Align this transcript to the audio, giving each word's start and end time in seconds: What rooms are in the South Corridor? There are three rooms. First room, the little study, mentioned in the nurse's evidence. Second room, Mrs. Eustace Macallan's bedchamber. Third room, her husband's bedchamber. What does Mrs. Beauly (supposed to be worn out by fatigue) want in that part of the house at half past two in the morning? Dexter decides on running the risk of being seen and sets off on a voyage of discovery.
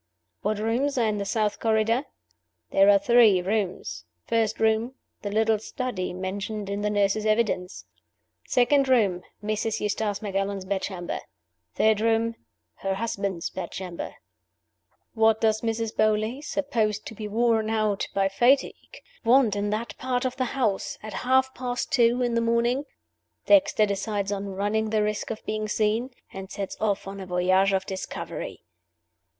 What 0.41 0.57
rooms 0.57 0.97
are 0.97 1.05
in 1.05 1.19
the 1.19 1.25
South 1.25 1.59
Corridor? 1.59 2.05
There 2.71 2.89
are 2.89 2.97
three 2.97 3.39
rooms. 3.39 4.05
First 4.25 4.59
room, 4.59 4.95
the 5.21 5.29
little 5.29 5.59
study, 5.59 6.11
mentioned 6.11 6.71
in 6.71 6.81
the 6.81 6.89
nurse's 6.89 7.23
evidence. 7.27 7.85
Second 8.47 8.89
room, 8.89 9.21
Mrs. 9.43 9.79
Eustace 9.79 10.19
Macallan's 10.23 10.65
bedchamber. 10.65 11.19
Third 11.75 12.01
room, 12.01 12.33
her 12.77 12.95
husband's 12.95 13.51
bedchamber. 13.51 14.15
What 15.13 15.39
does 15.39 15.61
Mrs. 15.61 15.95
Beauly 15.95 16.41
(supposed 16.43 17.05
to 17.05 17.13
be 17.13 17.27
worn 17.27 17.69
out 17.69 18.07
by 18.15 18.27
fatigue) 18.27 19.03
want 19.23 19.55
in 19.55 19.69
that 19.69 19.95
part 19.99 20.25
of 20.25 20.35
the 20.35 20.45
house 20.57 20.97
at 21.03 21.13
half 21.21 21.53
past 21.53 21.91
two 21.91 22.23
in 22.23 22.33
the 22.33 22.41
morning? 22.41 22.85
Dexter 23.45 23.85
decides 23.85 24.31
on 24.31 24.47
running 24.47 24.89
the 24.89 25.03
risk 25.03 25.29
of 25.29 25.45
being 25.45 25.67
seen 25.67 26.09
and 26.33 26.49
sets 26.49 26.75
off 26.81 27.07
on 27.07 27.19
a 27.19 27.27
voyage 27.27 27.71
of 27.71 27.85
discovery. 27.85 28.63